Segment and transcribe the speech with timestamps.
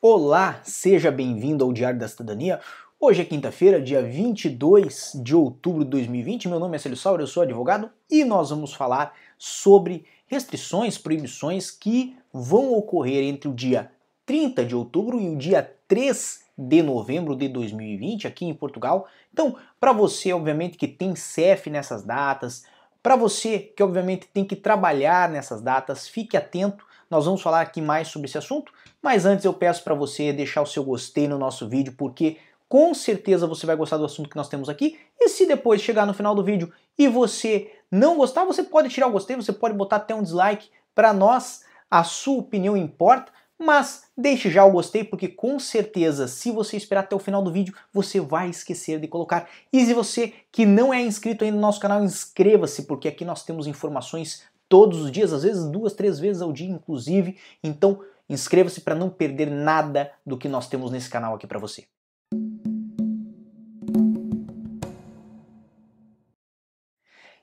[0.00, 2.60] Olá, seja bem-vindo ao Diário da Cidadania.
[3.00, 6.46] Hoje é quinta-feira, dia 22 de outubro de 2020.
[6.46, 11.72] Meu nome é Celso Sauer, eu sou advogado e nós vamos falar sobre restrições, proibições
[11.72, 13.90] que vão ocorrer entre o dia
[14.24, 19.08] 30 de outubro e o dia 3 de novembro de 2020 aqui em Portugal.
[19.32, 22.64] Então, para você, obviamente, que tem CEF nessas datas,
[23.02, 26.86] para você que obviamente tem que trabalhar nessas datas, fique atento.
[27.10, 28.72] Nós vamos falar aqui mais sobre esse assunto
[29.02, 32.36] mas antes eu peço para você deixar o seu gostei no nosso vídeo, porque
[32.68, 34.98] com certeza você vai gostar do assunto que nós temos aqui.
[35.18, 39.06] E se depois chegar no final do vídeo e você não gostar, você pode tirar
[39.06, 40.68] o gostei, você pode botar até um dislike.
[40.94, 46.50] Para nós, a sua opinião importa, mas deixe já o gostei, porque com certeza, se
[46.50, 49.48] você esperar até o final do vídeo, você vai esquecer de colocar.
[49.72, 53.44] E se você que não é inscrito ainda no nosso canal, inscreva-se, porque aqui nós
[53.44, 57.36] temos informações todos os dias, às vezes duas, três vezes ao dia, inclusive.
[57.62, 61.86] Então, Inscreva-se para não perder nada do que nós temos nesse canal aqui para você.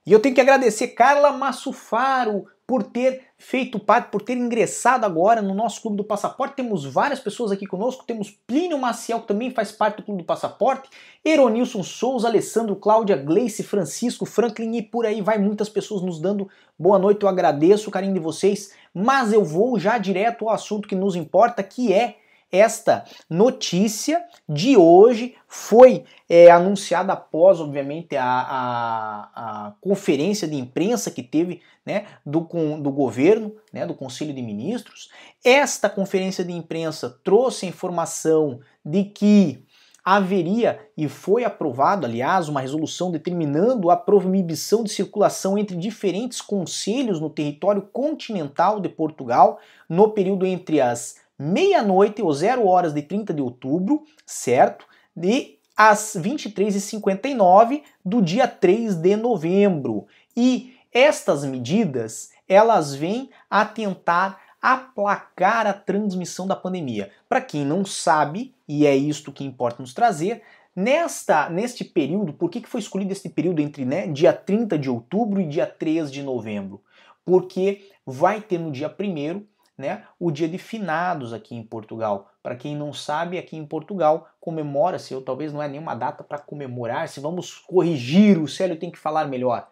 [0.06, 5.42] E eu tenho que agradecer Carla Massufaro por ter feito parte, por ter ingressado agora
[5.42, 6.56] no nosso Clube do Passaporte.
[6.56, 8.04] Temos várias pessoas aqui conosco.
[8.06, 10.90] Temos Plínio Maciel, que também faz parte do Clube do Passaporte.
[11.24, 15.38] Eronilson Souza, Alessandro, Cláudia, Gleice, Francisco, Franklin e por aí vai.
[15.38, 17.24] Muitas pessoas nos dando boa noite.
[17.24, 18.74] Eu agradeço o carinho de vocês.
[18.94, 22.18] Mas eu vou já direto ao assunto que nos importa, que é
[22.56, 31.12] esta notícia de hoje foi é, anunciada após, obviamente, a, a, a, conferência de imprensa
[31.12, 32.42] que teve né, do,
[32.80, 35.09] do governo, né, do Conselho de Ministros.
[35.44, 39.66] Esta conferência de imprensa trouxe a informação de que
[40.06, 47.19] haveria e foi aprovado, aliás, uma resolução determinando a proibição de circulação entre diferentes conselhos
[47.19, 49.59] no território continental de Portugal
[49.90, 54.85] no período entre as meia-noite ou 0 horas de 30 de outubro, certo?
[55.16, 60.07] E às 23h59 do dia 3 de novembro.
[60.35, 67.12] E estas medidas, elas vêm a tentar aplacar a transmissão da pandemia.
[67.29, 70.41] Para quem não sabe, e é isto que importa nos trazer,
[70.75, 74.90] nesta neste período, por que, que foi escolhido este período entre né, dia 30 de
[74.90, 76.81] outubro e dia 3 de novembro?
[77.24, 79.44] Porque vai ter no dia 1
[79.78, 82.31] né, o dia de finados aqui em Portugal.
[82.41, 86.38] Para quem não sabe, aqui em Portugal comemora-se, ou talvez não é nenhuma data para
[86.38, 89.69] comemorar, se vamos corrigir, o Célio tem que falar melhor.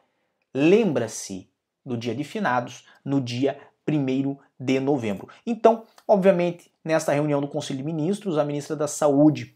[0.53, 1.49] Lembra-se
[1.85, 5.27] do dia de finados no dia 1 de novembro.
[5.45, 9.53] Então, obviamente, nesta reunião do Conselho de Ministros, a ministra da Saúde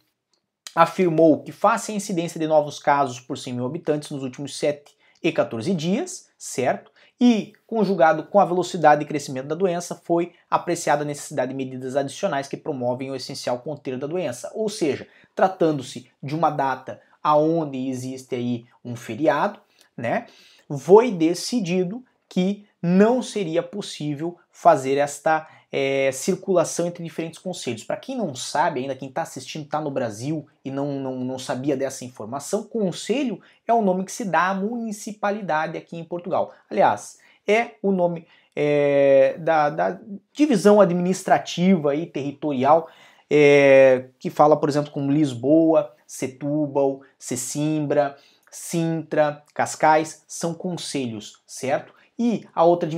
[0.75, 4.95] afirmou que face a incidência de novos casos por 100 mil habitantes nos últimos 7
[5.23, 6.91] e 14 dias, certo?
[7.19, 11.95] E, conjugado com a velocidade de crescimento da doença, foi apreciada a necessidade de medidas
[11.95, 14.51] adicionais que promovem o essencial conter da doença.
[14.53, 19.59] Ou seja, tratando-se de uma data aonde existe aí um feriado,
[19.95, 20.27] né,
[20.69, 27.83] foi decidido que não seria possível fazer esta é, circulação entre diferentes conselhos.
[27.83, 31.39] Para quem não sabe ainda, quem está assistindo está no Brasil e não, não, não
[31.39, 36.53] sabia dessa informação, conselho é o nome que se dá à municipalidade aqui em Portugal.
[36.69, 39.99] Aliás, é o nome é, da, da,
[40.33, 42.89] divisão administrativa e territorial
[43.29, 48.15] é, que fala, por exemplo, como Lisboa, Setúbal, Sesimbra,
[48.49, 51.93] Sintra, Cascais, são conselhos, certo?
[52.19, 52.89] E a outra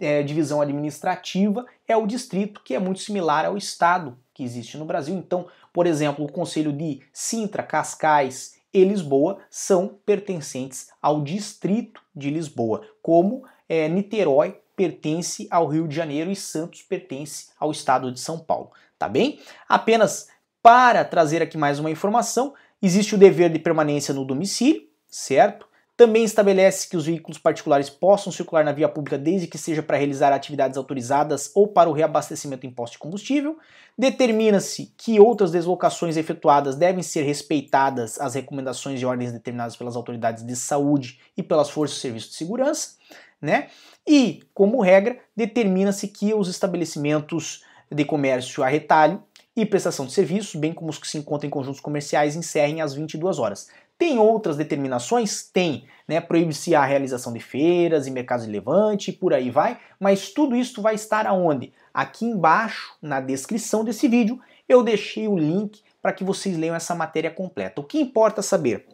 [0.00, 4.84] é, divisão administrativa é o distrito, que é muito similar ao estado que existe no
[4.84, 5.14] Brasil.
[5.14, 12.30] Então, por exemplo, o Conselho de Sintra, Cascais e Lisboa são pertencentes ao distrito de
[12.30, 18.18] Lisboa, como é, Niterói pertence ao Rio de Janeiro e Santos pertence ao estado de
[18.18, 18.72] São Paulo.
[18.98, 19.40] Tá bem?
[19.68, 20.28] Apenas
[20.60, 25.68] para trazer aqui mais uma informação, existe o dever de permanência no domicílio, certo?
[25.96, 29.96] Também estabelece que os veículos particulares possam circular na via pública desde que seja para
[29.96, 33.56] realizar atividades autorizadas ou para o reabastecimento em posto de combustível.
[33.96, 40.44] Determina-se que outras deslocações efetuadas devem ser respeitadas as recomendações e ordens determinadas pelas autoridades
[40.44, 42.96] de saúde e pelas forças de serviço de segurança,
[43.40, 43.68] né?
[44.04, 49.22] E, como regra, determina-se que os estabelecimentos de comércio a retalho
[49.56, 52.94] e prestação de serviços, bem como os que se encontram em conjuntos comerciais, encerrem às
[52.94, 53.68] 22 horas.
[53.96, 55.42] Tem outras determinações?
[55.42, 56.20] Tem, né?
[56.20, 60.56] Proíbe-se a realização de feiras e mercados de levante e por aí vai, mas tudo
[60.56, 61.72] isso vai estar aonde?
[61.92, 66.94] Aqui embaixo, na descrição desse vídeo, eu deixei o link para que vocês leiam essa
[66.94, 67.80] matéria completa.
[67.80, 68.86] O que importa saber?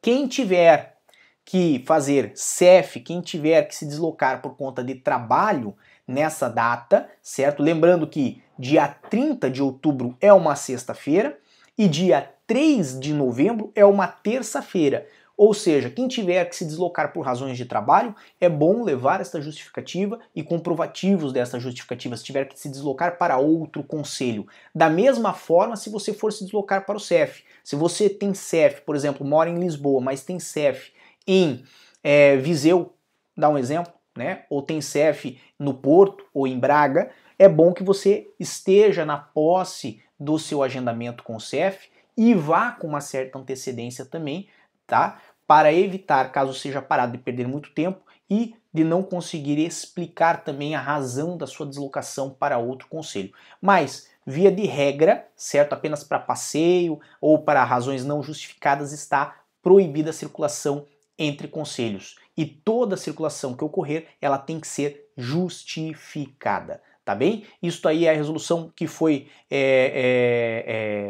[0.00, 0.96] Quem tiver
[1.44, 7.62] que fazer CEF, quem tiver que se deslocar por conta de trabalho nessa data, certo?
[7.62, 11.38] Lembrando que dia 30 de outubro é uma sexta-feira
[11.76, 15.06] e dia 3 de novembro é uma terça-feira.
[15.36, 19.40] Ou seja, quem tiver que se deslocar por razões de trabalho, é bom levar esta
[19.40, 24.48] justificativa e comprovativos desta justificativa se tiver que se deslocar para outro conselho.
[24.74, 27.44] Da mesma forma, se você for se deslocar para o CEF.
[27.62, 30.90] Se você tem CEF, por exemplo, mora em Lisboa, mas tem CEF
[31.28, 31.62] em
[32.02, 32.92] é, Viseu,
[33.36, 34.42] dá um exemplo, né?
[34.50, 40.02] ou tem CEF no Porto ou em Braga, é bom que você esteja na posse
[40.18, 44.48] do seu agendamento com o CEF e vá com uma certa antecedência também,
[44.86, 45.20] tá?
[45.50, 50.76] para evitar, caso seja parado, de perder muito tempo e de não conseguir explicar também
[50.76, 53.32] a razão da sua deslocação para outro conselho.
[53.60, 60.10] Mas, via de regra, certo, apenas para passeio ou para razões não justificadas está proibida
[60.10, 60.86] a circulação
[61.18, 62.14] entre conselhos.
[62.36, 67.44] E toda circulação que ocorrer, ela tem que ser justificada, tá bem?
[67.60, 71.09] Isso aí é a resolução que foi é, é, é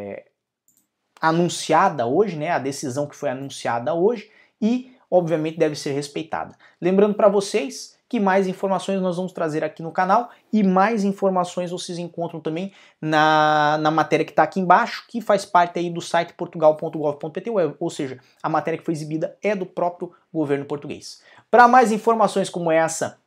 [1.21, 4.29] anunciada hoje, né, a decisão que foi anunciada hoje
[4.59, 6.55] e, obviamente, deve ser respeitada.
[6.81, 11.71] Lembrando para vocês que mais informações nós vamos trazer aqui no canal e mais informações
[11.71, 16.01] vocês encontram também na, na matéria que está aqui embaixo, que faz parte aí do
[16.01, 21.21] site portugal.gov.pt, ou seja, a matéria que foi exibida é do próprio governo português.
[21.49, 23.17] Para mais informações como essa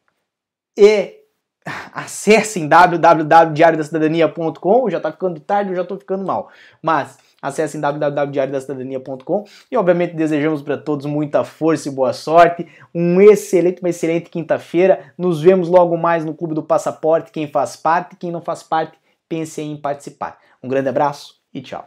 [0.76, 1.23] e
[1.92, 6.50] acessem www.diariodacidadania.com, já está ficando tarde, eu já estou ficando mal,
[6.82, 12.66] mas Acessem www.diariodacidadania.com e obviamente desejamos para todos muita força e boa sorte.
[12.94, 15.12] Um excelente, uma excelente quinta-feira.
[15.18, 17.30] Nos vemos logo mais no Clube do Passaporte.
[17.30, 20.38] Quem faz parte, quem não faz parte, pense em participar.
[20.62, 21.86] Um grande abraço e tchau.